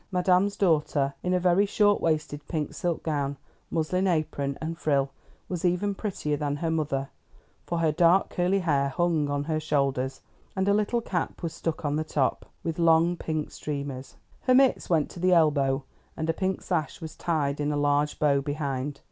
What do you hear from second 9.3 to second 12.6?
her shoulders, and a little cap was stuck on the top,